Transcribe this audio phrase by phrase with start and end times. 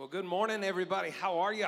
[0.00, 1.10] Well, good morning, everybody.
[1.10, 1.66] How are you?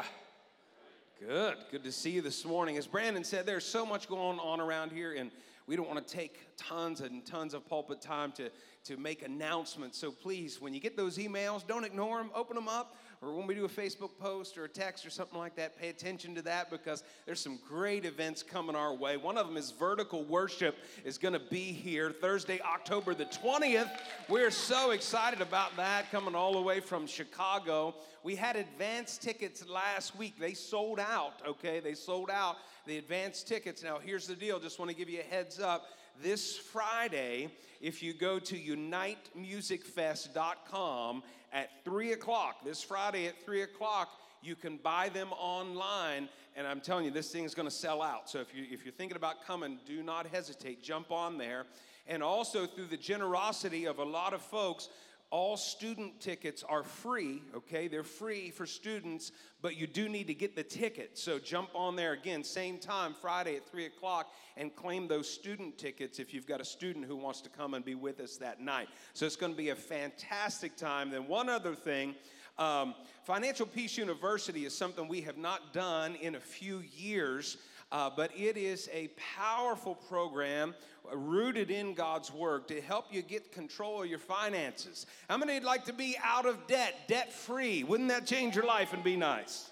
[1.21, 1.57] Good.
[1.71, 2.79] Good to see you this morning.
[2.79, 5.31] As Brandon said, there's so much going on around here, and
[5.67, 8.51] we don't want to take tons and tons of pulpit time to,
[8.85, 9.99] to make announcements.
[9.99, 13.47] So please, when you get those emails, don't ignore them, open them up, or when
[13.47, 16.43] we do a Facebook post or a text or something like that, pay attention to
[16.43, 19.17] that because there's some great events coming our way.
[19.17, 23.91] One of them is Vertical Worship is going to be here Thursday, October the 20th.
[24.29, 27.95] We're so excited about that coming all the way from Chicago.
[28.25, 30.41] We had advance tickets last week.
[30.41, 31.79] They sold out, okay?
[31.79, 33.85] They sold out the advance tickets.
[33.85, 34.59] Now, here's the deal.
[34.59, 35.87] Just want to give you a heads up.
[36.21, 41.23] This Friday, if you go to unitemusicfest.com
[41.53, 44.09] at 3 o'clock, this Friday at 3 o'clock,
[44.43, 46.29] you can buy them online.
[46.55, 48.29] And i'm telling you this thing is going to sell out.
[48.29, 50.83] So if, you, if you're thinking about coming do not hesitate.
[50.83, 51.65] Jump on there.
[52.07, 54.89] And also through the generosity of a lot of folks
[55.33, 57.89] all student tickets are free, okay?
[57.89, 59.33] They're free for students,
[59.63, 61.17] but you do need to get the ticket.
[61.19, 65.79] So jump on there again, same time, Friday at 3 o'clock, and claim those student
[65.79, 68.61] tickets if you've got a student who wants to come and be with us that
[68.61, 68.89] night.
[69.15, 71.11] So it's to be a fantastic time.
[71.11, 72.15] Then, one other thing
[72.59, 77.57] um, Financial Peace University is something we have not done in a few years.
[77.93, 80.75] Uh, but it is a powerful program
[81.13, 85.05] rooted in God's Word to help you get control of your finances.
[85.29, 87.85] How many would like to be out of debt, debt free?
[87.85, 89.71] Wouldn't that change your life and be nice?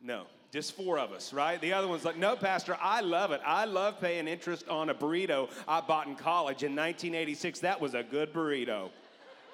[0.00, 1.60] No, just four of us, right?
[1.60, 3.40] The other one's like, no, Pastor, I love it.
[3.44, 7.58] I love paying interest on a burrito I bought in college in 1986.
[7.60, 8.90] That was a good burrito.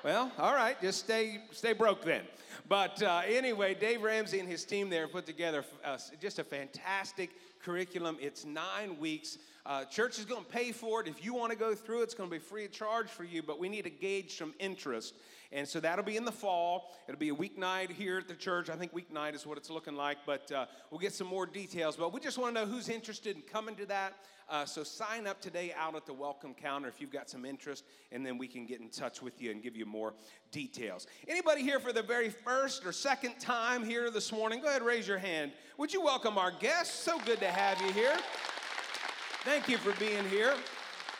[0.02, 2.22] Well, all right, just stay stay broke then.
[2.66, 7.28] But uh, anyway, Dave Ramsey and his team there put together uh, just a fantastic
[7.62, 8.16] curriculum.
[8.18, 9.36] It's nine weeks.
[9.66, 11.06] Uh, church is going to pay for it.
[11.06, 13.42] If you want to go through, it's going to be free of charge for you,
[13.42, 15.12] but we need to gauge some interest.
[15.52, 16.94] And so that'll be in the fall.
[17.08, 18.70] It'll be a weeknight here at the church.
[18.70, 21.96] I think weeknight is what it's looking like, but uh, we'll get some more details.
[21.96, 24.14] But we just want to know who's interested in coming to that.
[24.48, 27.84] Uh, so sign up today out at the welcome counter if you've got some interest,
[28.10, 30.12] and then we can get in touch with you and give you more
[30.50, 31.06] details.
[31.28, 34.60] Anybody here for the very first or second time here this morning?
[34.60, 35.52] Go ahead, raise your hand.
[35.78, 36.98] Would you welcome our guests?
[36.98, 38.16] So good to have you here.
[39.44, 40.54] Thank you for being here.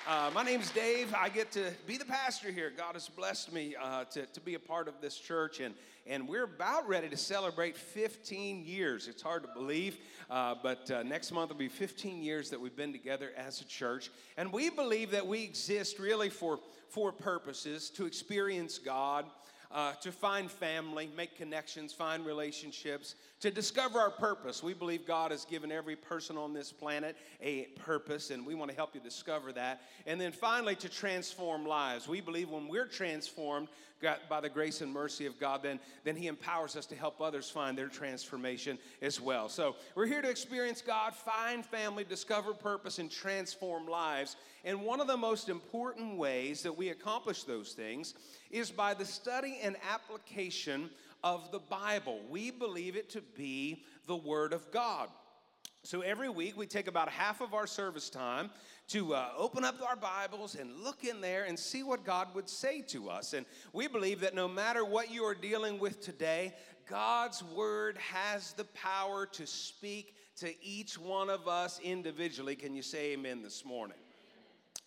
[0.09, 1.15] Uh, my name's Dave.
[1.15, 2.73] I get to be the pastor here.
[2.75, 5.75] God has blessed me uh, to, to be a part of this church, and,
[6.07, 9.09] and we're about ready to celebrate 15 years.
[9.09, 9.99] It's hard to believe,
[10.31, 13.65] uh, but uh, next month will be 15 years that we've been together as a
[13.67, 14.11] church.
[14.39, 19.27] And we believe that we exist really for four purposes to experience God,
[19.73, 24.63] uh, to find family, make connections, find relationships, to discover our purpose.
[24.63, 28.71] We believe God has given every person on this planet a purpose, and we want
[28.71, 29.83] to help you discover that.
[30.07, 32.09] And then finally, to transform lives.
[32.09, 33.69] We believe when we're transformed
[34.29, 37.51] by the grace and mercy of God, then, then He empowers us to help others
[37.51, 39.49] find their transformation as well.
[39.49, 44.37] So we're here to experience God, find family, discover purpose, and transform lives.
[44.65, 48.15] And one of the most important ways that we accomplish those things
[48.51, 50.91] is by the study and application
[51.23, 52.21] of the Bible.
[52.29, 55.09] We believe it to be the Word of God.
[55.83, 58.51] So every week we take about half of our service time
[58.89, 62.49] to uh, open up our Bibles and look in there and see what God would
[62.51, 63.33] say to us.
[63.33, 66.55] And we believe that no matter what you are dealing with today,
[66.87, 72.57] God's Word has the power to speak to each one of us individually.
[72.57, 73.99] Can you say amen this morning?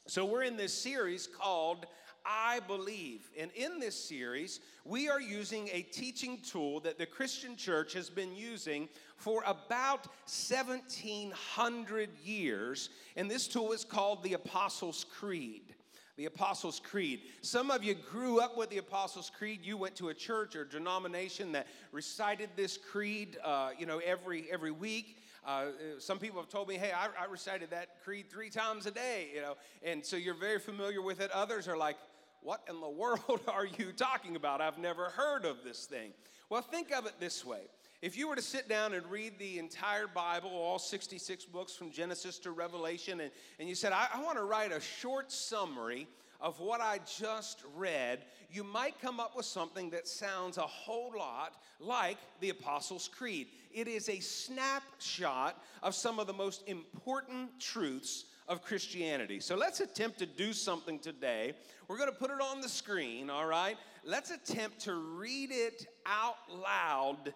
[0.06, 1.85] So we're in this series called
[2.25, 3.29] I believe.
[3.38, 8.09] And in this series, we are using a teaching tool that the Christian church has
[8.09, 12.89] been using for about 1700 years.
[13.16, 15.75] And this tool is called the Apostles' Creed.
[16.16, 17.22] The Apostles' Creed.
[17.41, 19.62] Some of you grew up with the Apostles' Creed.
[19.63, 24.45] You went to a church or denomination that recited this creed, uh, you know, every
[24.51, 25.17] every week.
[25.45, 25.66] Uh,
[26.00, 29.28] some people have told me, hey, I, I, recited that creed three times a day,
[29.35, 31.31] you know, and so you're very familiar with it.
[31.31, 31.97] Others are like,
[32.43, 34.61] what in the world are you talking about?
[34.61, 36.11] I've never heard of this thing.
[36.49, 37.61] Well, think of it this way.
[38.01, 41.89] If you were to sit down and read the entire Bible, all 66 books from
[41.89, 46.07] Genesis to Revelation, and, and you said, I, I want to write a short summary
[46.41, 51.13] of what I just read, you might come up with something that sounds a whole
[51.18, 53.47] lot like the Apostles' Creed.
[53.73, 59.40] It is a snapshot of some of the most important truths of Christianity.
[59.40, 61.54] So let's attempt to do something today.
[61.88, 63.78] We're going to put it on the screen, all right?
[64.04, 67.34] Let's attempt to read it out loud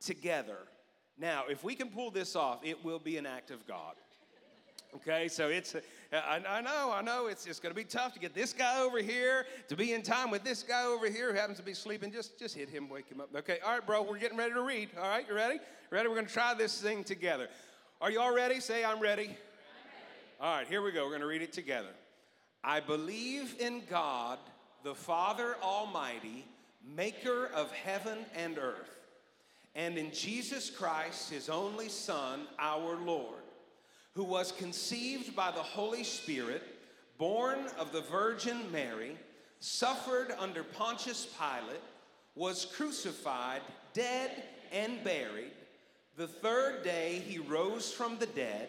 [0.00, 0.58] together.
[1.18, 3.94] Now, if we can pull this off, it will be an act of God.
[4.92, 5.76] Okay, so it's,
[6.12, 8.80] I, I know, I know, it's, it's going to be tough to get this guy
[8.80, 11.74] over here to be in time with this guy over here who happens to be
[11.74, 12.10] sleeping.
[12.10, 13.28] Just, just hit him, wake him up.
[13.36, 14.88] Okay, all right, bro, we're getting ready to read.
[15.00, 15.60] All right, you ready?
[15.90, 16.08] Ready?
[16.08, 17.48] We're going to try this thing together.
[18.00, 18.58] Are you all ready?
[18.58, 19.36] Say, I'm ready.
[20.40, 21.02] All right, here we go.
[21.04, 21.90] We're going to read it together.
[22.64, 24.38] I believe in God,
[24.82, 26.46] the Father Almighty,
[26.96, 29.00] maker of heaven and earth,
[29.74, 33.42] and in Jesus Christ, his only Son, our Lord
[34.12, 36.62] who was conceived by the Holy Spirit,
[37.18, 39.16] born of the Virgin Mary,
[39.60, 41.80] suffered under Pontius Pilate,
[42.34, 43.60] was crucified,
[43.92, 44.42] dead,
[44.72, 45.52] and buried.
[46.16, 48.68] The third day he rose from the dead.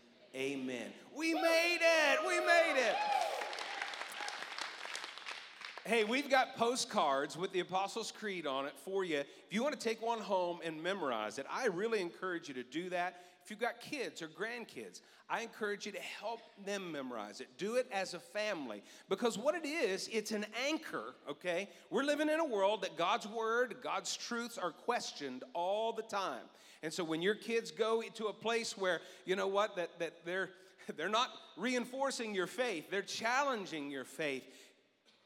[0.33, 0.87] Amen.
[1.13, 2.19] We made it!
[2.25, 2.95] We made it!
[5.83, 9.17] Hey, we've got postcards with the Apostles' Creed on it for you.
[9.17, 12.63] If you want to take one home and memorize it, I really encourage you to
[12.63, 13.23] do that.
[13.43, 17.49] If you've got kids or grandkids, I encourage you to help them memorize it.
[17.57, 21.67] Do it as a family because what it is, it's an anchor, okay?
[21.89, 26.43] We're living in a world that God's word, God's truths are questioned all the time.
[26.83, 30.25] And so when your kids go to a place where, you know what, that, that
[30.25, 30.49] they're
[30.97, 34.43] they're not reinforcing your faith, they're challenging your faith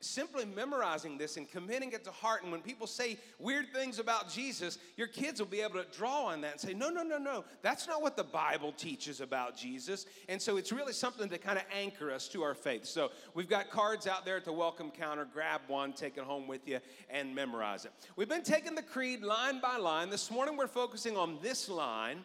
[0.05, 2.43] simply memorizing this and committing it to heart.
[2.43, 6.25] And when people say weird things about Jesus, your kids will be able to draw
[6.25, 9.57] on that and say, no, no, no, no, that's not what the Bible teaches about
[9.57, 10.05] Jesus.
[10.29, 12.85] And so it's really something to kind of anchor us to our faith.
[12.85, 15.27] So we've got cards out there at the welcome counter.
[15.31, 16.79] Grab one, take it home with you,
[17.09, 17.91] and memorize it.
[18.15, 20.09] We've been taking the creed line by line.
[20.09, 22.19] This morning we're focusing on this line,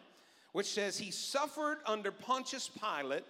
[0.51, 3.23] which says, He suffered under Pontius Pilate,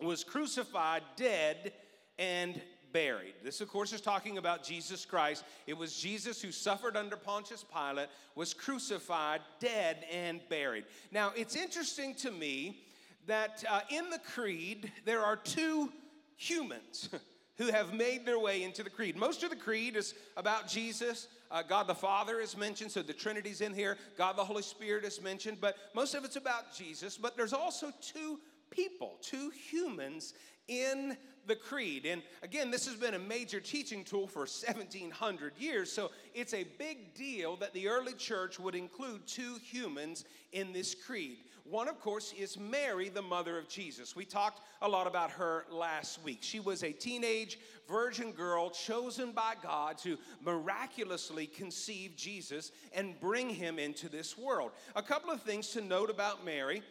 [0.00, 1.72] was crucified, dead,
[2.18, 2.60] and
[2.94, 3.34] buried.
[3.42, 5.44] This, of course, is talking about Jesus Christ.
[5.66, 10.84] It was Jesus who suffered under Pontius Pilate, was crucified, dead, and buried.
[11.10, 12.84] Now, it's interesting to me
[13.26, 15.92] that uh, in the creed, there are two
[16.36, 17.10] humans.
[17.56, 19.16] who have made their way into the creed.
[19.16, 21.28] Most of the creed is about Jesus.
[21.50, 23.96] Uh, God the Father is mentioned, so the Trinity's in here.
[24.18, 27.16] God the Holy Spirit is mentioned, but most of it's about Jesus.
[27.16, 30.34] But there's also two people, two humans
[30.68, 31.16] in
[31.46, 32.06] the creed.
[32.06, 36.64] And again, this has been a major teaching tool for 1700 years, so it's a
[36.78, 41.38] big deal that the early church would include two humans in this creed.
[41.64, 44.14] One, of course, is Mary, the mother of Jesus.
[44.14, 46.38] We talked a lot about her last week.
[46.42, 47.58] She was a teenage
[47.88, 54.72] virgin girl chosen by God to miraculously conceive Jesus and bring him into this world.
[54.94, 56.82] A couple of things to note about Mary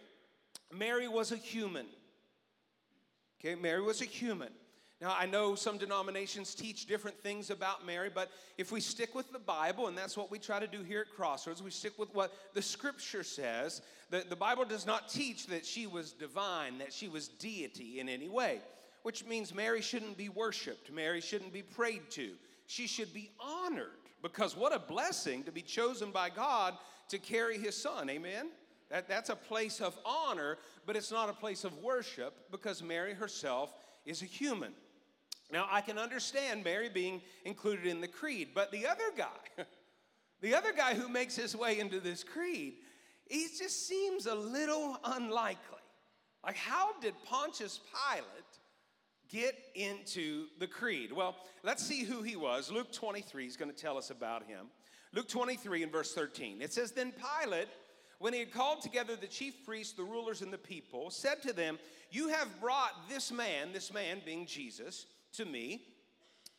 [0.72, 1.86] Mary was a human.
[3.44, 4.50] Okay, Mary was a human.
[5.02, 9.34] Now, I know some denominations teach different things about Mary, but if we stick with
[9.34, 12.14] the Bible, and that's what we try to do here at Crossroads, we stick with
[12.16, 13.82] what the scripture says.
[14.12, 18.08] The, the Bible does not teach that she was divine, that she was deity in
[18.08, 18.62] any way,
[19.02, 22.32] which means Mary shouldn't be worshiped, Mary shouldn't be prayed to.
[22.68, 23.90] She should be honored
[24.22, 26.76] because what a blessing to be chosen by God
[27.10, 28.10] to carry his son.
[28.10, 28.52] Amen?
[28.94, 33.16] That, that's a place of honor, but it's not a place of worship because Mary
[33.16, 33.74] herself
[34.06, 34.72] is a human.
[35.52, 39.64] Now, I can understand Mary being included in the creed, but the other guy,
[40.42, 42.76] the other guy who makes his way into this creed,
[43.28, 45.58] he just seems a little unlikely.
[46.46, 48.28] Like, how did Pontius Pilate
[49.28, 51.12] get into the creed?
[51.12, 52.72] Well, let's see who he was.
[52.72, 54.68] Luke 23 is going to tell us about him.
[55.14, 56.62] Luke 23 and verse 13.
[56.62, 57.70] It says, Then Pilate
[58.24, 61.52] when he had called together the chief priests, the rulers, and the people, said to
[61.52, 61.78] them,
[62.10, 65.82] You have brought this man, this man being Jesus, to me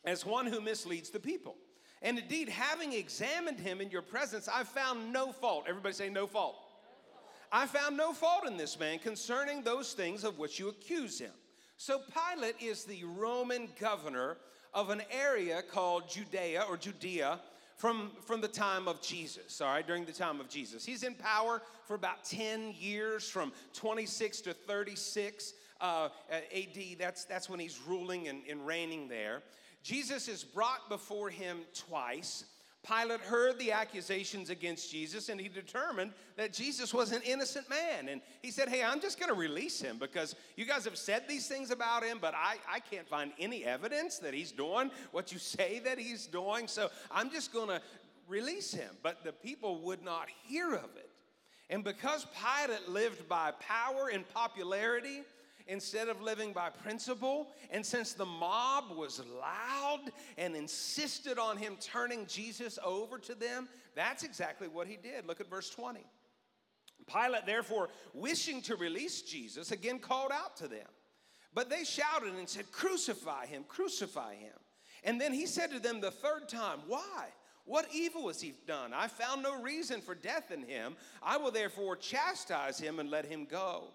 [0.03, 1.55] as one who misleads the people.
[2.03, 5.65] And indeed, having examined him in your presence, I found no fault.
[5.67, 6.55] Everybody say, No fault.
[7.51, 11.33] I found no fault in this man concerning those things of which you accuse him.
[11.77, 14.37] So Pilate is the Roman governor
[14.71, 17.39] of an area called Judea or Judea
[17.75, 20.85] from, from the time of Jesus, all right, during the time of Jesus.
[20.85, 26.97] He's in power for about 10 years, from 26 to 36 uh, AD.
[26.97, 29.43] That's, that's when he's ruling and, and reigning there.
[29.83, 32.45] Jesus is brought before him twice.
[32.85, 38.09] Pilate heard the accusations against Jesus and he determined that Jesus was an innocent man.
[38.09, 41.23] And he said, Hey, I'm just going to release him because you guys have said
[41.27, 45.31] these things about him, but I, I can't find any evidence that he's doing what
[45.31, 46.67] you say that he's doing.
[46.67, 47.81] So I'm just going to
[48.27, 48.89] release him.
[49.01, 51.09] But the people would not hear of it.
[51.69, 55.23] And because Pilate lived by power and popularity,
[55.67, 57.47] instead of living by principle.
[57.71, 63.67] And since the mob was loud and insisted on him turning Jesus over to them,
[63.95, 65.25] that's exactly what he did.
[65.25, 66.05] Look at verse 20.
[67.07, 70.87] Pilate, therefore, wishing to release Jesus, again called out to them.
[71.53, 74.53] But they shouted and said, Crucify him, crucify him.
[75.03, 77.27] And then he said to them the third time, Why?
[77.65, 78.93] What evil has he done?
[78.93, 80.95] I found no reason for death in him.
[81.23, 83.85] I will therefore chastise him and let him go.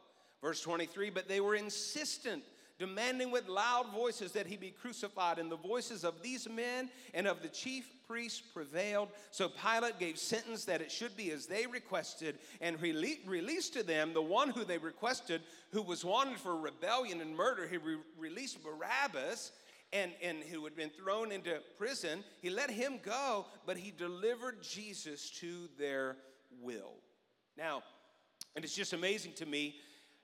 [0.43, 2.43] Verse 23 But they were insistent,
[2.79, 5.39] demanding with loud voices that he be crucified.
[5.39, 9.11] And the voices of these men and of the chief priests prevailed.
[9.31, 13.83] So Pilate gave sentence that it should be as they requested and rele- released to
[13.83, 15.43] them the one who they requested,
[15.73, 17.67] who was wanted for rebellion and murder.
[17.67, 19.53] He re- released Barabbas.
[19.93, 24.63] And, and who had been thrown into prison, he let him go, but he delivered
[24.63, 26.17] Jesus to their
[26.63, 26.93] will.
[27.59, 27.83] Now,
[28.55, 29.75] and it's just amazing to me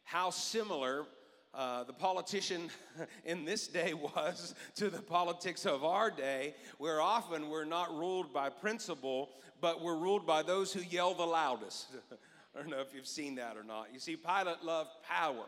[0.07, 1.05] how similar
[1.53, 2.71] uh, the politician
[3.25, 8.33] in this day was to the politics of our day, where often we're not ruled
[8.33, 11.89] by principle, but we're ruled by those who yell the loudest.
[12.55, 13.89] I don't know if you've seen that or not.
[13.93, 15.45] You see, Pilate loved power.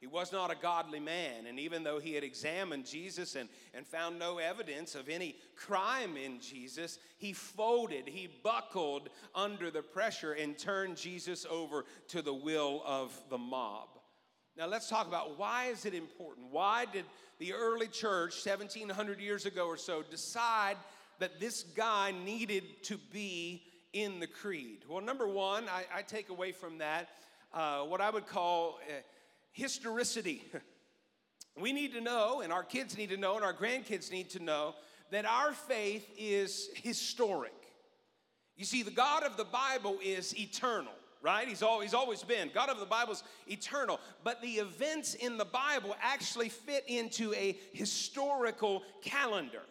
[0.00, 3.84] He was not a godly man, and even though he had examined Jesus and, and
[3.84, 10.34] found no evidence of any crime in Jesus, he folded, he buckled under the pressure
[10.34, 13.88] and turned Jesus over to the will of the mob.
[14.56, 16.46] Now let's talk about why is it important?
[16.52, 17.04] Why did
[17.40, 20.76] the early church 1700 years ago or so decide
[21.18, 24.84] that this guy needed to be in the creed?
[24.88, 27.08] Well, number one, I, I take away from that
[27.52, 28.92] uh, what I would call uh,
[29.58, 30.44] historicity.
[31.60, 34.42] we need to know, and our kids need to know, and our grandkids need to
[34.42, 34.74] know
[35.10, 37.52] that our faith is historic.
[38.56, 41.46] You see, the God of the Bible is eternal, right?
[41.48, 42.50] He's always, always been.
[42.54, 44.00] God of the Bible is eternal.
[44.22, 49.62] But the events in the Bible actually fit into a historical calendar.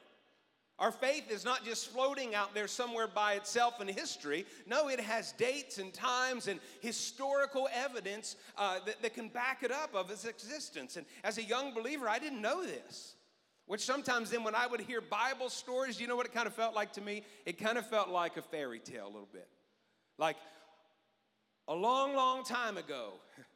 [0.80, 4.46] Our faith is not just floating out there somewhere by itself in history.
[4.68, 9.72] No, it has dates and times and historical evidence uh, that, that can back it
[9.72, 10.96] up of its existence.
[10.96, 13.16] And as a young believer, I didn't know this.
[13.66, 16.54] Which sometimes then when I would hear Bible stories, you know what it kind of
[16.54, 17.24] felt like to me?
[17.46, 19.48] It kind of felt like a fairy tale a little bit.
[20.20, 20.38] Like
[21.68, 23.14] a long, long time ago,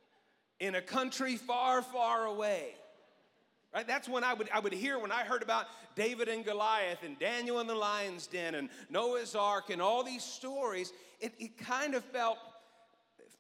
[0.60, 2.74] in a country far, far away,
[3.74, 3.88] Right?
[3.88, 7.18] That's when I would, I would hear when I heard about David and Goliath and
[7.18, 10.92] Daniel in the lion's den and Noah's ark and all these stories.
[11.22, 12.38] It, it kind of felt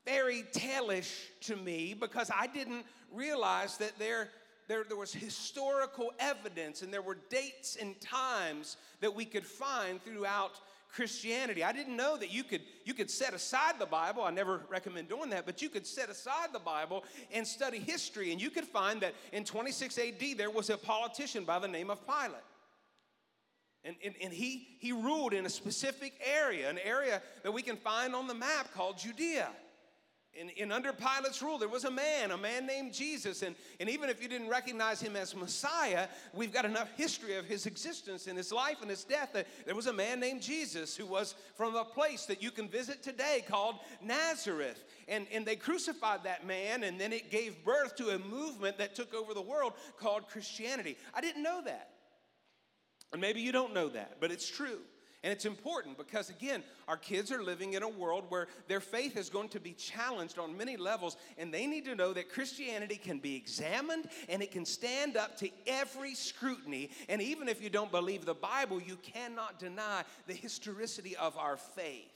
[0.06, 4.30] fairy tale-ish to me because I didn't realize that there,
[4.68, 10.02] there, there was historical evidence and there were dates and times that we could find
[10.02, 10.54] throughout
[10.93, 11.63] Christianity.
[11.63, 14.24] I didn't know that you could, you could set aside the Bible.
[14.24, 18.31] I never recommend doing that, but you could set aside the Bible and study history.
[18.31, 21.89] And you could find that in 26 AD, there was a politician by the name
[21.89, 22.43] of Pilate.
[23.83, 27.77] And, and, and, he, he ruled in a specific area, an area that we can
[27.77, 29.50] find on the map called Judea.
[30.34, 33.42] In under Pilate's rule, there was a man, a man named Jesus.
[33.42, 37.46] And, and even if you didn't recognize him as Messiah, we've got enough history of
[37.46, 40.96] his existence and his life and his death that there was a man named Jesus
[40.96, 44.86] who was from a place that you can visit today called Nazareth.
[45.10, 48.96] And, and they crucified that man, and then it gave birth to a movement that
[48.96, 50.98] took over the world called Christianity.
[51.14, 51.90] I didn't know that.
[53.12, 54.80] And maybe you don't know that, but it's true.
[55.24, 59.16] And it's important because, again, our kids are living in a world where their faith
[59.16, 62.96] is going to be challenged on many levels, and they need to know that Christianity
[62.96, 66.90] can be examined and it can stand up to every scrutiny.
[67.08, 71.58] And even if you don't believe the Bible, you cannot deny the historicity of our
[71.58, 72.10] faith.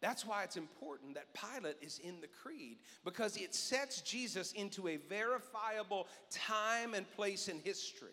[0.00, 4.88] That's why it's important that Pilate is in the creed because it sets Jesus into
[4.88, 8.08] a verifiable time and place in history.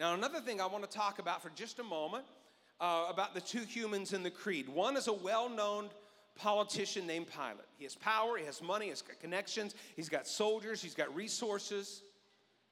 [0.00, 2.24] Now, another thing I want to talk about for just a moment
[2.82, 4.68] uh, about the two humans in the creed.
[4.68, 5.88] One is a well known
[6.34, 7.68] politician named Pilate.
[7.78, 11.14] He has power, he has money, he has got connections, he's got soldiers, he's got
[11.14, 12.02] resources.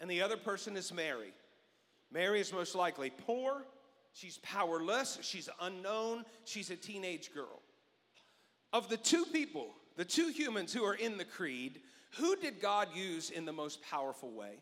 [0.01, 1.33] And the other person is Mary.
[2.11, 3.63] Mary is most likely poor,
[4.13, 7.61] she's powerless, she's unknown, she's a teenage girl.
[8.73, 11.81] Of the two people, the two humans who are in the creed,
[12.17, 14.59] who did God use in the most powerful way?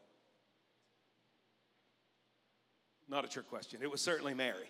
[3.08, 3.80] Not a trick question.
[3.82, 4.68] It was certainly Mary.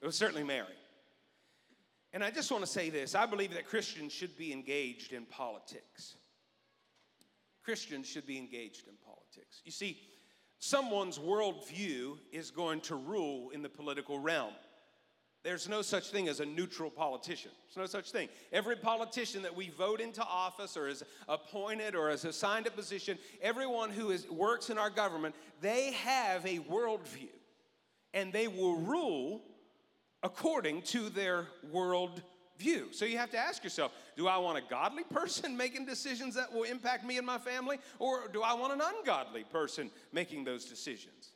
[0.00, 0.66] It was certainly Mary.
[2.12, 5.24] And I just want to say this I believe that Christians should be engaged in
[5.26, 6.16] politics.
[7.64, 9.60] Christians should be engaged in politics.
[9.64, 9.98] You see,
[10.58, 14.54] someone's worldview is going to rule in the political realm.
[15.44, 17.52] There's no such thing as a neutral politician.
[17.66, 18.28] There's no such thing.
[18.52, 23.18] Every politician that we vote into office or is appointed or is assigned a position,
[23.40, 27.28] everyone who is, works in our government, they have a worldview
[28.14, 29.42] and they will rule
[30.22, 32.22] according to their world
[32.58, 32.88] view.
[32.90, 36.52] So you have to ask yourself do I want a godly person making decisions that
[36.52, 40.64] will impact me and my family, or do I want an ungodly person making those
[40.64, 41.32] decisions?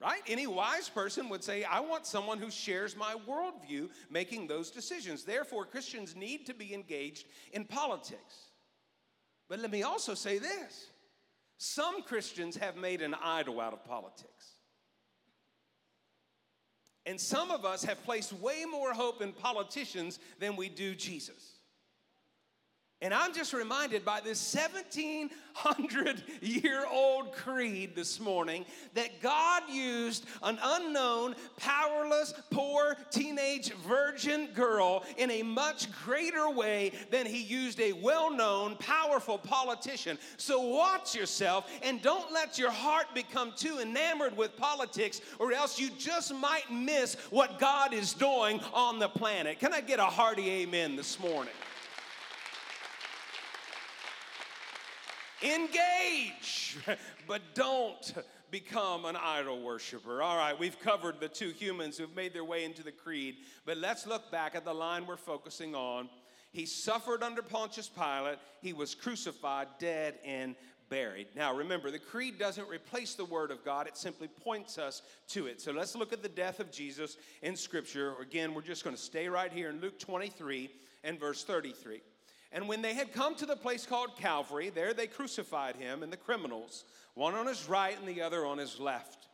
[0.00, 0.20] Right?
[0.26, 5.24] Any wise person would say, I want someone who shares my worldview making those decisions.
[5.24, 8.50] Therefore, Christians need to be engaged in politics.
[9.48, 10.88] But let me also say this
[11.56, 14.53] some Christians have made an idol out of politics.
[17.06, 21.53] And some of us have placed way more hope in politicians than we do Jesus.
[23.02, 30.24] And I'm just reminded by this 1700 year old creed this morning that God used
[30.42, 37.78] an unknown, powerless, poor teenage virgin girl in a much greater way than he used
[37.80, 40.16] a well known, powerful politician.
[40.38, 45.78] So watch yourself and don't let your heart become too enamored with politics, or else
[45.78, 49.58] you just might miss what God is doing on the planet.
[49.58, 51.52] Can I get a hearty amen this morning?
[55.44, 56.78] Engage,
[57.28, 58.14] but don't
[58.50, 60.22] become an idol worshiper.
[60.22, 63.36] All right, we've covered the two humans who've made their way into the creed,
[63.66, 66.08] but let's look back at the line we're focusing on.
[66.50, 70.54] He suffered under Pontius Pilate, he was crucified, dead, and
[70.88, 71.26] buried.
[71.36, 75.46] Now, remember, the creed doesn't replace the word of God, it simply points us to
[75.46, 75.60] it.
[75.60, 78.14] So let's look at the death of Jesus in Scripture.
[78.18, 80.70] Again, we're just going to stay right here in Luke 23
[81.02, 82.00] and verse 33.
[82.54, 86.12] And when they had come to the place called Calvary, there they crucified him and
[86.12, 86.84] the criminals,
[87.14, 89.26] one on his right and the other on his left.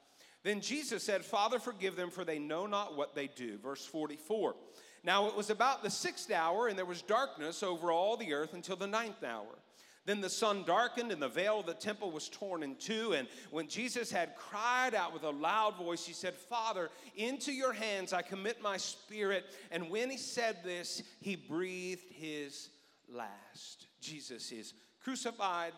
[0.42, 3.58] Then Jesus said, Father, forgive them, for they know not what they do.
[3.58, 4.56] Verse 44.
[5.04, 8.54] Now it was about the sixth hour, and there was darkness over all the earth
[8.54, 9.58] until the ninth hour.
[10.06, 13.12] Then the sun darkened, and the veil of the temple was torn in two.
[13.12, 17.74] And when Jesus had cried out with a loud voice, he said, Father, into your
[17.74, 19.44] hands I commit my spirit.
[19.70, 22.70] And when he said this, he breathed his
[23.12, 23.86] last.
[24.00, 25.72] Jesus is crucified,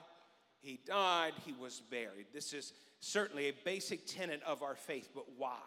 [0.60, 2.26] he died, he was buried.
[2.32, 5.58] This is certainly a basic tenet of our faith, but why?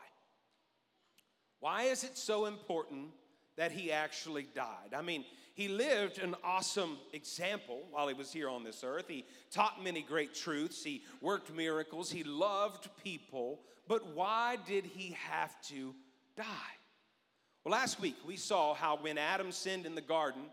[1.60, 3.10] Why is it so important
[3.58, 4.94] that he actually died?
[4.96, 9.06] I mean, he lived an awesome example while he was here on this earth.
[9.08, 15.16] He taught many great truths, he worked miracles, he loved people, but why did he
[15.30, 15.96] have to
[16.36, 16.46] die?
[17.64, 20.44] Well, last week we saw how when Adam sinned in the garden,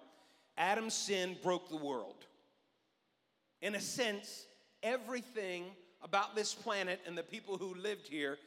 [0.56, 2.26] Adam's sin broke the world.
[3.60, 4.46] In a sense,
[4.82, 5.64] everything
[6.02, 8.38] about this planet and the people who lived here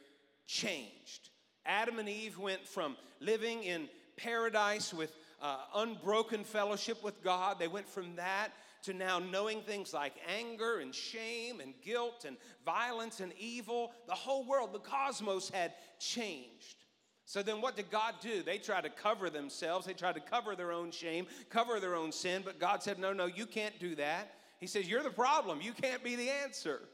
[0.46, 1.30] changed.
[1.64, 7.68] Adam and Eve went from living in paradise with uh, unbroken fellowship with God, they
[7.68, 8.48] went from that
[8.84, 13.92] to now knowing things like anger and shame and guilt and violence and evil.
[14.06, 16.84] The whole world, the cosmos had changed.
[17.26, 18.42] So then what did God do?
[18.42, 19.84] They tried to cover themselves.
[19.84, 23.12] They tried to cover their own shame, cover their own sin, but God said, "No,
[23.12, 25.60] no, you can't do that." He says, "You're the problem.
[25.60, 26.88] You can't be the answer."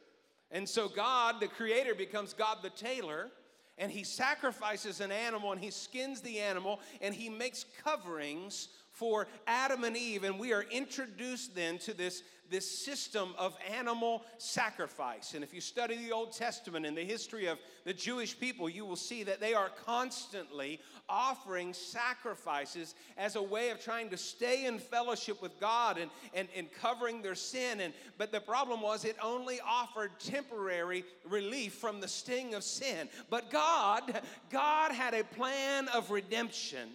[0.51, 3.31] And so God, the creator becomes God the tailor,
[3.79, 9.27] and he sacrifices an animal and he skins the animal and he makes coverings for
[9.47, 15.33] Adam and Eve, and we are introduced then to this, this system of animal sacrifice.
[15.33, 18.85] And if you study the Old Testament and the history of the Jewish people, you
[18.85, 20.79] will see that they are constantly
[21.09, 26.49] offering sacrifices as a way of trying to stay in fellowship with God and, and,
[26.55, 27.81] and covering their sin.
[27.81, 33.09] And, but the problem was it only offered temporary relief from the sting of sin.
[33.31, 36.91] But God, God had a plan of redemption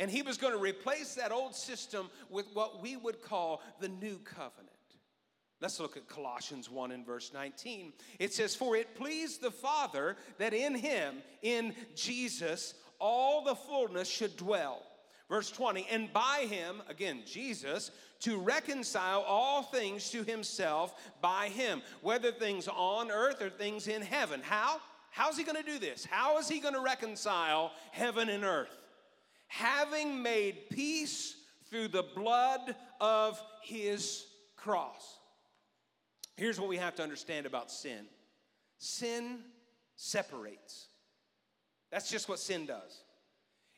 [0.00, 3.88] and he was going to replace that old system with what we would call the
[3.88, 4.66] new covenant.
[5.60, 7.92] Let's look at Colossians 1 and verse 19.
[8.18, 14.08] It says, For it pleased the Father that in him, in Jesus, all the fullness
[14.08, 14.82] should dwell.
[15.28, 21.82] Verse 20, and by him, again, Jesus, to reconcile all things to himself by him,
[22.00, 24.40] whether things on earth or things in heaven.
[24.42, 24.80] How?
[25.10, 26.04] How's he going to do this?
[26.04, 28.79] How is he going to reconcile heaven and earth?
[29.50, 31.34] Having made peace
[31.68, 34.24] through the blood of his
[34.56, 35.18] cross.
[36.36, 38.06] Here's what we have to understand about sin
[38.78, 39.40] sin
[39.96, 40.86] separates.
[41.90, 43.02] That's just what sin does.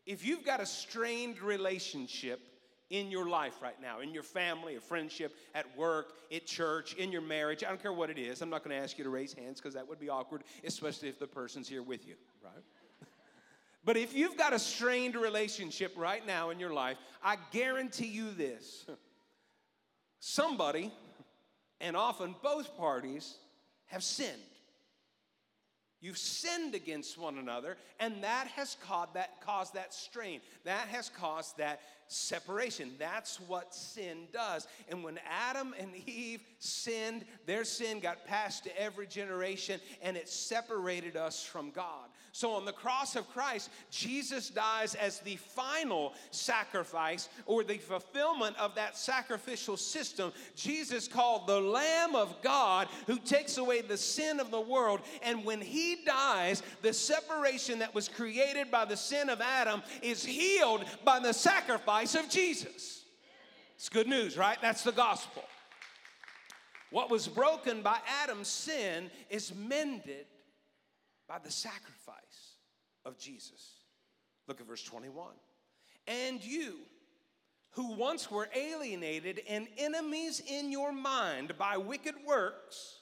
[0.04, 2.40] If you've got a strained relationship
[2.90, 7.10] in your life right now, in your family, a friendship, at work, at church, in
[7.10, 8.42] your marriage, I don't care what it is.
[8.42, 11.08] I'm not going to ask you to raise hands because that would be awkward, especially
[11.08, 12.52] if the person's here with you, right?
[13.84, 18.30] But if you've got a strained relationship right now in your life, I guarantee you
[18.30, 18.86] this
[20.20, 20.92] somebody,
[21.80, 23.36] and often both parties,
[23.86, 24.38] have sinned.
[26.00, 30.40] You've sinned against one another, and that has caused that, caused that strain.
[30.64, 31.80] That has caused that
[32.12, 32.92] separation.
[32.98, 34.66] That's what sin does.
[34.88, 40.28] And when Adam and Eve sinned, their sin got passed to every generation, and it
[40.28, 42.08] separated us from God.
[42.34, 48.58] So on the cross of Christ, Jesus dies as the final sacrifice or the fulfillment
[48.58, 50.32] of that sacrificial system.
[50.56, 55.00] Jesus called the Lamb of God who takes away the sin of the world.
[55.22, 60.24] And when he dies, the separation that was created by the sin of Adam is
[60.24, 63.04] healed by the sacrifice of Jesus.
[63.76, 64.58] It's good news, right?
[64.60, 65.44] That's the gospel.
[66.90, 70.26] What was broken by Adam's sin is mended
[71.28, 72.56] by the sacrifice
[73.04, 73.76] of Jesus.
[74.46, 75.32] Look at verse 21.
[76.06, 76.74] And you,
[77.70, 82.98] who once were alienated and enemies in your mind by wicked works,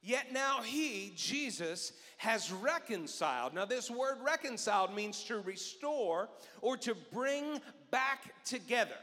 [0.00, 3.54] yet now he, Jesus, has reconciled.
[3.54, 6.28] Now, this word reconciled means to restore
[6.60, 7.60] or to bring
[7.90, 8.96] back together.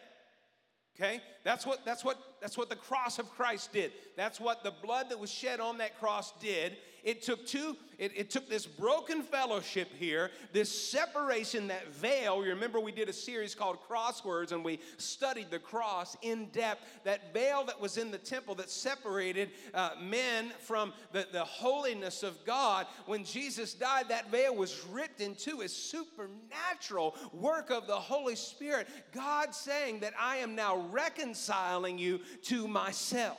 [0.96, 1.22] Okay?
[1.44, 3.92] That's what that's what that's what the cross of Christ did.
[4.16, 6.78] That's what the blood that was shed on that cross did.
[7.06, 12.44] It took two, it, it took this broken fellowship here, this separation, that veil.
[12.44, 16.84] You remember we did a series called Crosswords and we studied the cross in depth.
[17.04, 22.24] That veil that was in the temple that separated uh, men from the, the holiness
[22.24, 22.88] of God.
[23.06, 28.88] When Jesus died, that veil was ripped into a supernatural work of the Holy Spirit.
[29.14, 33.38] God saying that I am now reconciling you to myself.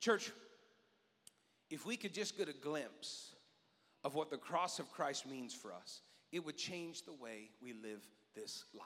[0.00, 0.30] Church,
[1.70, 3.34] if we could just get a glimpse
[4.04, 6.00] of what the cross of Christ means for us,
[6.32, 8.02] it would change the way we live
[8.34, 8.84] this life.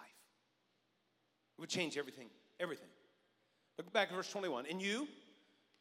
[1.59, 2.29] It would change everything,
[2.61, 2.89] everything.
[3.79, 4.67] Look back at verse 21.
[4.71, 5.09] And you,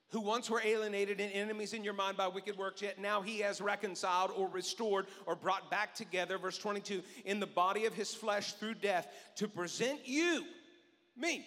[0.09, 3.39] who once were alienated and enemies in your mind by wicked works, yet now he
[3.39, 8.13] has reconciled or restored or brought back together, verse 22, in the body of his
[8.13, 10.43] flesh through death to present you,
[11.15, 11.45] me,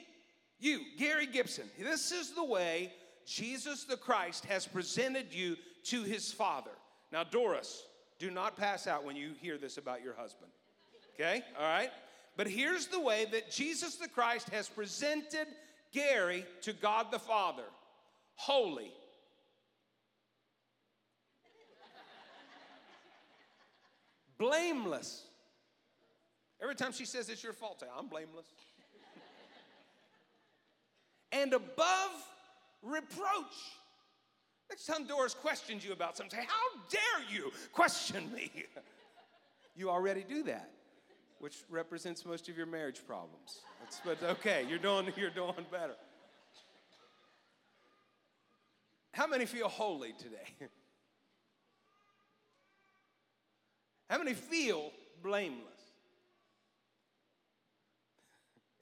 [0.59, 1.65] you, Gary Gibson.
[1.79, 2.93] This is the way
[3.27, 6.71] Jesus the Christ has presented you to his Father.
[7.13, 7.85] Now, Doris,
[8.19, 10.51] do not pass out when you hear this about your husband.
[11.15, 11.43] Okay?
[11.59, 11.91] All right?
[12.37, 15.47] But here's the way that Jesus the Christ has presented
[15.93, 17.65] Gary to God the Father
[18.37, 18.93] holy.
[24.39, 25.25] blameless.
[26.61, 28.47] Every time she says it's your fault, I'm blameless.
[31.33, 32.11] and above
[32.85, 33.57] reproach.
[34.71, 37.01] Next time Doris questions you about something, say, How dare
[37.33, 38.51] you question me?
[39.77, 40.71] you already do that,
[41.39, 43.61] which represents most of your marriage problems.
[43.81, 45.97] That's, but okay, you're doing, you're doing better.
[49.13, 50.49] How many feel holy today?
[54.11, 54.91] How many feel
[55.23, 55.61] blameless?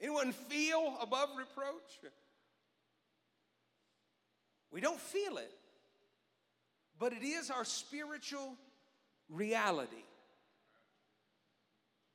[0.01, 2.12] Anyone feel above reproach?
[4.73, 5.53] We don't feel it,
[6.99, 8.57] but it is our spiritual
[9.29, 10.05] reality.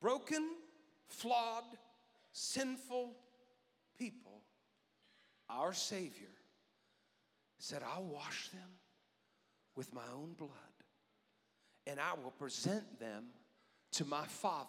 [0.01, 0.49] Broken,
[1.07, 1.63] flawed,
[2.31, 3.15] sinful
[3.97, 4.41] people,
[5.49, 6.27] our Savior
[7.59, 8.69] said, I'll wash them
[9.75, 10.51] with my own blood,
[11.85, 13.25] and I will present them
[13.93, 14.67] to my Father.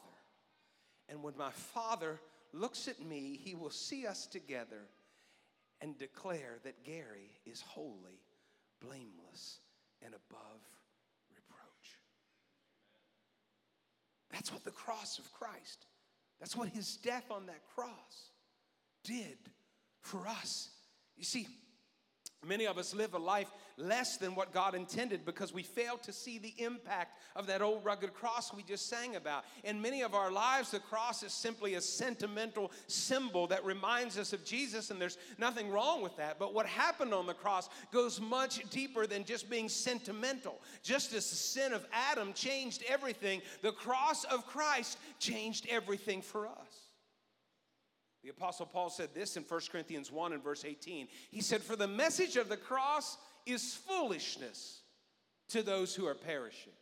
[1.08, 2.20] And when my Father
[2.52, 4.88] looks at me, he will see us together
[5.80, 8.22] and declare that Gary is holy,
[8.80, 9.60] blameless,
[10.02, 10.60] and above
[11.30, 11.98] reproach.
[14.30, 15.86] That's what the cross of Christ,
[16.40, 18.30] that's what his death on that cross
[19.04, 19.38] did
[20.02, 20.70] for us.
[21.16, 21.48] You see,
[22.46, 26.12] Many of us live a life less than what God intended because we fail to
[26.12, 29.44] see the impact of that old rugged cross we just sang about.
[29.64, 34.32] In many of our lives, the cross is simply a sentimental symbol that reminds us
[34.32, 36.38] of Jesus, and there's nothing wrong with that.
[36.38, 40.60] But what happened on the cross goes much deeper than just being sentimental.
[40.82, 46.46] Just as the sin of Adam changed everything, the cross of Christ changed everything for
[46.46, 46.88] us.
[48.24, 51.06] The Apostle Paul said this in 1 Corinthians 1 and verse 18.
[51.30, 53.16] He said, For the message of the cross
[53.50, 54.80] is foolishness
[55.48, 56.72] to those who are perishing.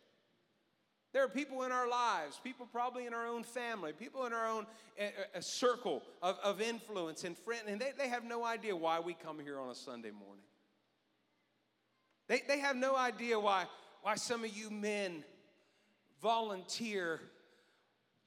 [1.13, 4.47] There are people in our lives, people probably in our own family, people in our
[4.47, 4.67] own
[5.01, 9.15] uh, circle of, of influence and friend, and they, they have no idea why we
[9.15, 10.45] come here on a Sunday morning.
[12.29, 13.65] They, they have no idea why,
[14.03, 15.25] why some of you men
[16.21, 17.21] volunteer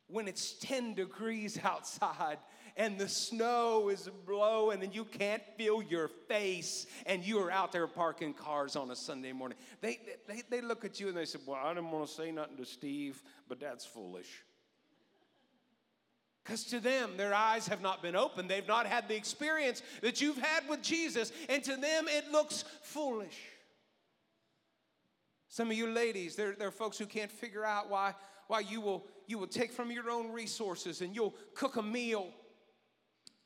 [0.08, 2.38] when it's 10 degrees outside
[2.80, 7.74] and the snow is blowing and you can't feel your face and you are out
[7.74, 9.58] there parking cars on a Sunday morning.
[9.82, 12.32] They, they, they look at you and they say, Well, I didn't want to say
[12.32, 14.30] nothing to Steve, but that's foolish.
[16.42, 18.50] Because to them, their eyes have not been opened.
[18.50, 22.64] They've not had the experience that you've had with Jesus, and to them, it looks
[22.82, 23.38] foolish.
[25.50, 28.16] Some of you ladies, there, there are folks who can't figure out why,
[28.48, 32.32] why you, will, you will take from your own resources and you'll cook a meal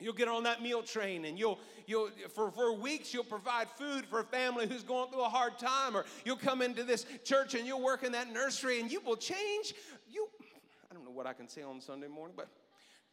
[0.03, 4.05] You'll get on that meal train and you'll, you'll for, for weeks, you'll provide food
[4.05, 7.55] for a family who's going through a hard time, or you'll come into this church
[7.55, 9.73] and you'll work in that nursery and you will change.
[10.11, 10.27] You,
[10.91, 12.49] I don't know what I can say on Sunday morning, but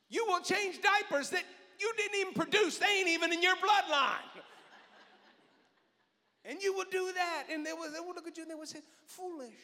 [0.09, 1.45] you will change diapers that
[1.79, 2.79] you didn't even produce.
[2.79, 4.43] They ain't even in your bloodline.
[6.45, 7.45] and you will do that.
[7.53, 9.55] And they will, they will look at you and they will say, foolish.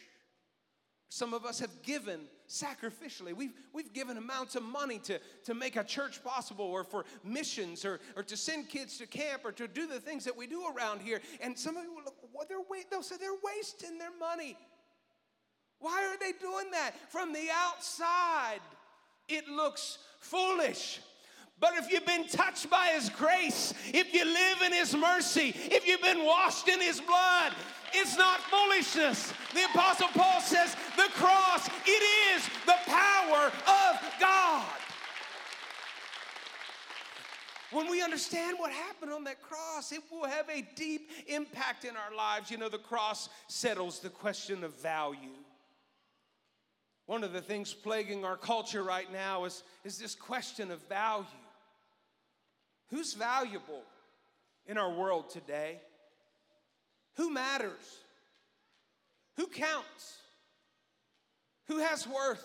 [1.09, 3.35] Some of us have given sacrificially.
[3.35, 7.85] We've, we've given amounts of money to, to make a church possible or for missions
[7.85, 10.65] or, or to send kids to camp or to do the things that we do
[10.75, 11.21] around here.
[11.41, 12.59] And some of you will look, well, they're,
[12.91, 14.57] they'll say they're wasting their money.
[15.79, 16.93] Why are they doing that?
[17.11, 18.61] From the outside,
[19.29, 21.01] it looks foolish.
[21.59, 25.87] But if you've been touched by His grace, if you live in His mercy, if
[25.87, 27.53] you've been washed in His blood,
[27.95, 29.33] it's not foolishness.
[29.55, 34.67] The Apostle Paul says the cross, it is the power of God.
[37.73, 41.97] When we understand what happened on that cross, it will have a deep impact in
[41.97, 42.51] our lives.
[42.51, 45.35] You know, the cross settles the question of value.
[47.07, 51.25] One of the things plaguing our culture right now is, is this question of value.
[52.91, 53.83] Who's valuable
[54.67, 55.81] in our world today?
[57.17, 58.01] Who matters?
[59.37, 60.19] Who counts?
[61.69, 62.45] Who has worth?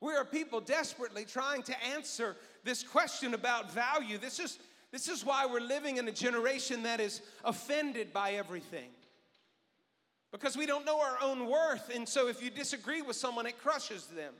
[0.00, 4.16] We are people desperately trying to answer this question about value.
[4.16, 4.58] This is,
[4.92, 8.90] this is why we're living in a generation that is offended by everything.
[10.32, 13.58] Because we don't know our own worth, and so if you disagree with someone, it
[13.58, 14.32] crushes them.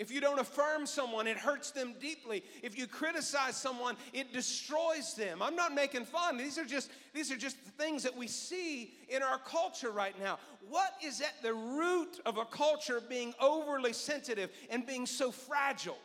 [0.00, 2.42] If you don't affirm someone, it hurts them deeply.
[2.62, 5.42] If you criticize someone, it destroys them.
[5.42, 6.38] I'm not making fun.
[6.38, 10.38] These are just these are just things that we see in our culture right now.
[10.70, 15.98] What is at the root of a culture being overly sensitive and being so fragile?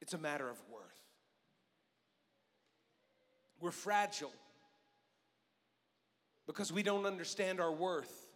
[0.00, 0.82] It's a matter of worth.
[3.60, 4.32] We're fragile
[6.48, 8.27] because we don't understand our worth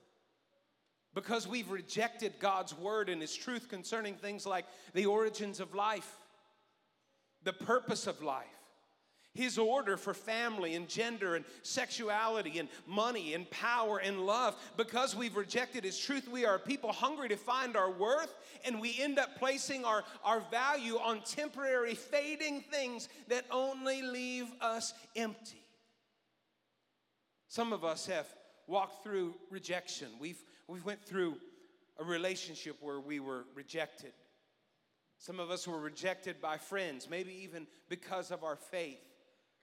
[1.15, 6.17] because we've rejected God's word and his truth concerning things like the origins of life,
[7.45, 8.47] the purpose of life,
[9.35, 14.55] his order for family and gender and sexuality and money and power and love.
[14.77, 18.97] Because we've rejected his truth, we are people hungry to find our worth, and we
[19.01, 25.65] end up placing our, our value on temporary, fading things that only leave us empty.
[27.49, 28.27] Some of us have
[28.67, 30.09] walked through rejection.
[30.19, 31.37] We've we went through
[31.99, 34.15] a relationship where we were rejected.
[35.19, 38.99] Some of us were rejected by friends, maybe even because of our faith.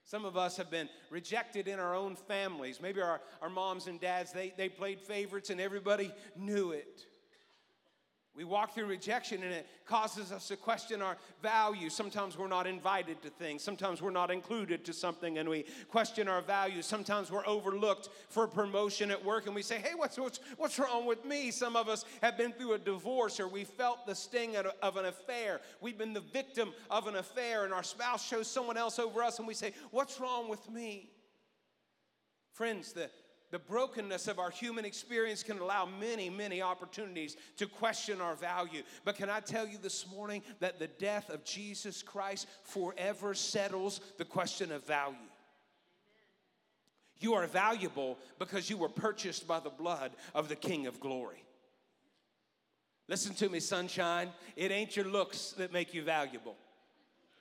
[0.04, 2.80] Some of us have been rejected in our own families.
[2.80, 7.06] Maybe our, our moms and dads, they, they played favorites and everybody knew it.
[8.36, 11.90] We walk through rejection and it causes us to question our value.
[11.90, 13.60] Sometimes we're not invited to things.
[13.60, 16.86] Sometimes we're not included to something and we question our values.
[16.86, 21.06] Sometimes we're overlooked for promotion at work and we say, hey, what's, what's, what's wrong
[21.06, 21.50] with me?
[21.50, 25.06] Some of us have been through a divorce or we felt the sting of an
[25.06, 25.60] affair.
[25.80, 29.40] We've been the victim of an affair and our spouse shows someone else over us
[29.40, 31.10] and we say, what's wrong with me?
[32.52, 33.10] Friends, the
[33.50, 38.82] the brokenness of our human experience can allow many, many opportunities to question our value.
[39.04, 44.00] But can I tell you this morning that the death of Jesus Christ forever settles
[44.18, 45.16] the question of value?
[47.18, 51.44] You are valuable because you were purchased by the blood of the King of glory.
[53.08, 54.28] Listen to me, sunshine.
[54.56, 56.56] It ain't your looks that make you valuable.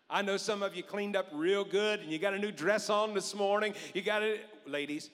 [0.10, 2.90] I know some of you cleaned up real good and you got a new dress
[2.90, 3.76] on this morning.
[3.94, 5.12] You got it, ladies,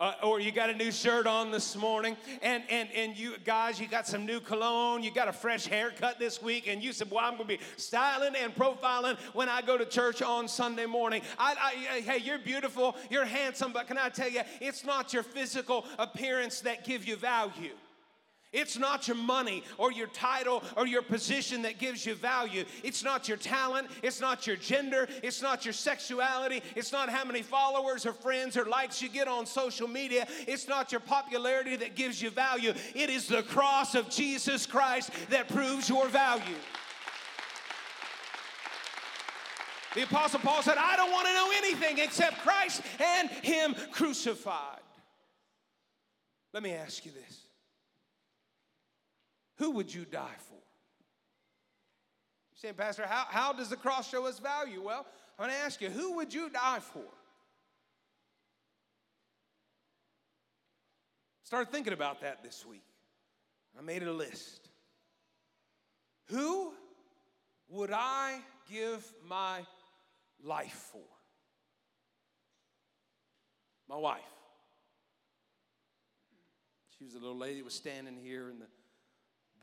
[0.00, 3.80] uh, or you got a new shirt on this morning, and, and, and you guys,
[3.80, 7.10] you got some new cologne, you got a fresh haircut this week, and you said,
[7.10, 11.22] Well, I'm gonna be styling and profiling when I go to church on Sunday morning.
[11.38, 15.22] I, I, hey, you're beautiful, you're handsome, but can I tell you, it's not your
[15.22, 17.72] physical appearance that give you value.
[18.56, 22.64] It's not your money or your title or your position that gives you value.
[22.82, 23.88] It's not your talent.
[24.02, 25.06] It's not your gender.
[25.22, 26.62] It's not your sexuality.
[26.74, 30.26] It's not how many followers or friends or likes you get on social media.
[30.48, 32.72] It's not your popularity that gives you value.
[32.94, 36.56] It is the cross of Jesus Christ that proves your value.
[39.94, 44.80] The Apostle Paul said, I don't want to know anything except Christ and Him crucified.
[46.54, 47.45] Let me ask you this
[49.58, 50.54] Who would you die for?
[52.52, 54.82] You're saying, Pastor, how, how does the cross show us value?
[54.82, 55.06] Well,
[55.38, 57.04] I'm going to ask you, who would you die for?
[61.44, 62.82] Started thinking about that this week.
[63.78, 64.68] I made a list.
[66.28, 66.72] Who
[67.68, 68.40] would I
[68.70, 69.60] give my
[70.42, 71.02] life for?
[73.88, 74.20] My wife.
[76.98, 78.66] She was a little lady that was standing here in the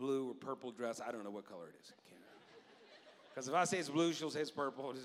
[0.03, 0.99] blue or purple dress.
[0.99, 1.93] I don't know what color it is.
[3.29, 4.93] Because if I say it's blue, she'll say it's purple.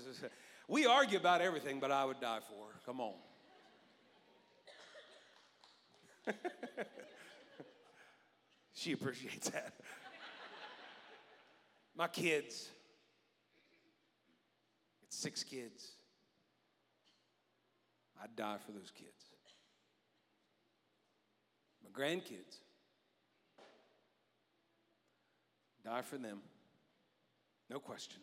[0.67, 2.79] We argue about everything, but I would die for her.
[2.85, 3.13] Come on.
[8.75, 9.73] she appreciates that.
[11.97, 12.69] My kids.
[15.07, 15.93] It's six kids.
[18.21, 19.25] I'd die for those kids.
[21.83, 22.59] My grandkids.
[25.89, 26.39] Die for them.
[27.67, 28.19] No question.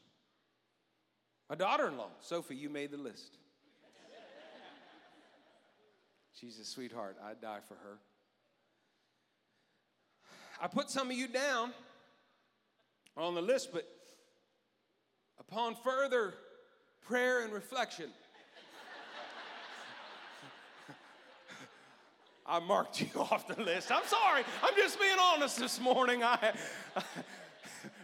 [1.51, 3.39] My daughter in law, Sophie, you made the list.
[6.33, 7.17] She's a sweetheart.
[7.25, 7.99] I'd die for her.
[10.61, 11.73] I put some of you down
[13.17, 13.85] on the list, but
[15.41, 16.35] upon further
[17.05, 18.11] prayer and reflection,
[22.47, 23.91] I marked you off the list.
[23.91, 24.45] I'm sorry.
[24.63, 26.23] I'm just being honest this morning.
[26.23, 26.53] I,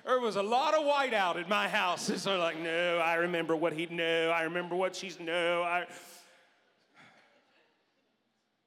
[0.05, 2.11] there was a lot of whiteout in my house.
[2.23, 4.29] So like, no, I remember what he knew.
[4.29, 5.33] I remember what she's knew.
[5.33, 5.87] I...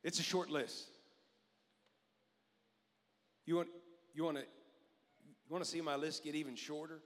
[0.03, 0.87] It's a short list.
[3.45, 3.69] You want,
[4.13, 4.43] you want to
[5.47, 6.99] you want to see my list get even shorter?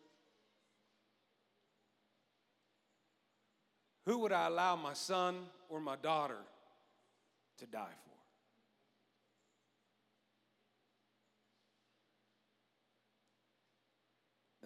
[4.06, 5.36] Who would I allow my son
[5.68, 6.39] or my daughter
[7.58, 8.09] to die for?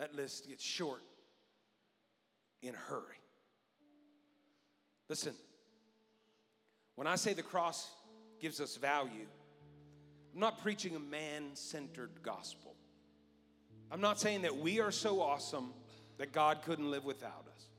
[0.03, 1.01] That list gets short
[2.61, 3.21] in a hurry.
[5.07, 5.33] Listen,
[6.95, 7.89] when I say the cross
[8.41, 9.27] gives us value,
[10.33, 12.75] I'm not preaching a man centered gospel.
[13.89, 15.73] I'm not saying that we are so awesome
[16.17, 17.69] that God couldn't live without us.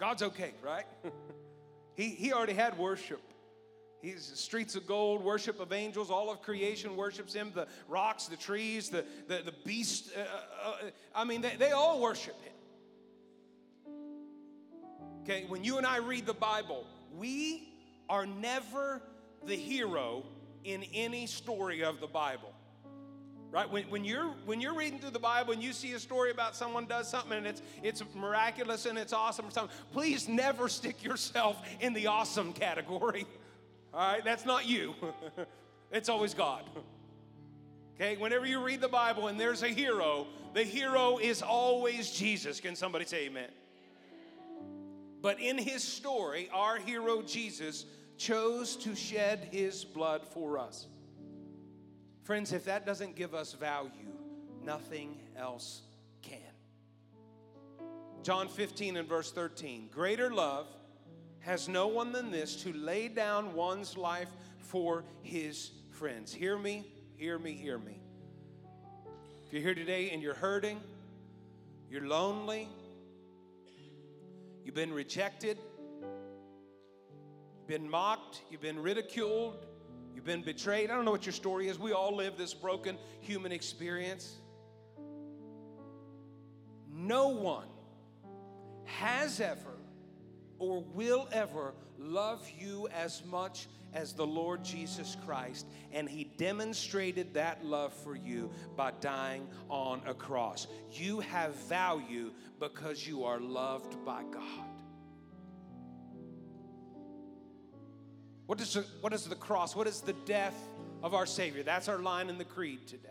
[0.00, 0.86] God's okay, right?
[1.94, 3.22] he, he already had worship.
[4.02, 7.52] He's streets of gold, worship of angels, all of creation worships him.
[7.54, 10.10] The rocks, the trees, the, the, the beasts.
[10.16, 12.52] Uh, uh, uh, I mean, they, they all worship him.
[15.22, 16.86] Okay, when you and I read the Bible,
[17.18, 17.74] we
[18.08, 19.02] are never
[19.44, 20.24] the hero
[20.64, 22.54] in any story of the Bible
[23.52, 26.30] right when, when you're when you're reading through the bible and you see a story
[26.30, 30.68] about someone does something and it's it's miraculous and it's awesome or something please never
[30.68, 33.26] stick yourself in the awesome category
[33.92, 34.94] all right that's not you.
[35.92, 36.62] It's always god.
[37.96, 42.60] Okay whenever you read the bible and there's a hero the hero is always jesus.
[42.60, 43.50] Can somebody say amen?
[45.20, 50.86] But in his story our hero jesus chose to shed his blood for us.
[52.22, 54.12] Friends, if that doesn't give us value,
[54.62, 55.82] nothing else
[56.22, 56.38] can.
[58.22, 60.66] John 15 and verse 13 Greater love
[61.40, 66.32] has no one than this to lay down one's life for his friends.
[66.32, 68.00] Hear me, hear me, hear me.
[69.46, 70.80] If you're here today and you're hurting,
[71.90, 72.68] you're lonely,
[74.64, 75.58] you've been rejected,
[77.66, 79.66] been mocked, you've been ridiculed,
[80.14, 80.90] You've been betrayed.
[80.90, 81.78] I don't know what your story is.
[81.78, 84.36] We all live this broken human experience.
[86.92, 87.68] No one
[88.84, 89.78] has ever
[90.60, 97.34] or will ever love you as much as the Lord Jesus Christ, and He demonstrated
[97.34, 100.68] that love for you by dying on a cross.
[100.92, 102.30] You have value
[102.60, 104.66] because you are loved by God.
[108.46, 109.76] What is, the, what is the cross?
[109.76, 110.56] What is the death
[111.02, 111.62] of our Savior?
[111.62, 113.08] That's our line in the creed today.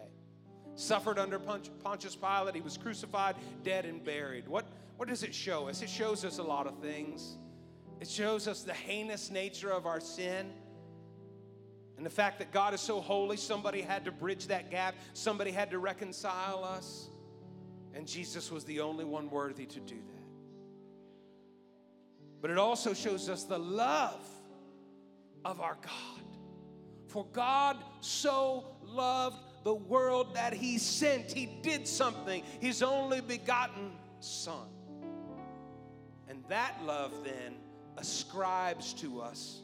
[0.75, 4.47] Suffered under Pontius Pilate, he was crucified, dead, and buried.
[4.47, 4.65] What,
[4.95, 5.81] what does it show us?
[5.81, 7.37] It shows us a lot of things.
[7.99, 10.51] It shows us the heinous nature of our sin.
[11.97, 15.51] And the fact that God is so holy, somebody had to bridge that gap, somebody
[15.51, 17.09] had to reconcile us.
[17.93, 20.23] And Jesus was the only one worthy to do that.
[22.41, 24.25] But it also shows us the love
[25.43, 26.23] of our God.
[27.07, 33.91] For God so loved the world that He sent, He did something, His only begotten
[34.21, 34.69] Son.
[36.29, 37.55] And that love then
[37.99, 39.61] ascribes to us.